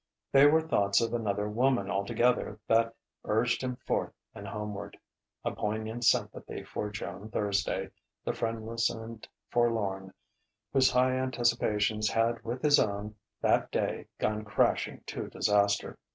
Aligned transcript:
They 0.31 0.47
were 0.47 0.61
thoughts 0.63 0.99
of 0.99 1.13
another 1.13 1.47
woman 1.47 1.87
altogether 1.91 2.59
that 2.67 2.95
urged 3.23 3.61
him 3.61 3.75
forth 3.85 4.11
and 4.33 4.47
homeward 4.47 4.97
a 5.45 5.51
poignant 5.53 6.05
sympathy 6.05 6.63
for 6.63 6.89
Joan 6.89 7.29
Thursday, 7.29 7.91
the 8.25 8.33
friendless 8.33 8.89
and 8.89 9.27
forlorn, 9.51 10.11
whose 10.73 10.89
high 10.89 11.13
anticipations 11.17 12.09
had 12.09 12.43
with 12.43 12.63
his 12.63 12.79
own 12.79 13.13
that 13.41 13.69
day 13.69 14.07
gone 14.17 14.43
crashing 14.43 15.03
to 15.05 15.27
disaster. 15.27 15.99